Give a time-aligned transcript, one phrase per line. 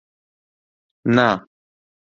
[1.15, 1.27] نا.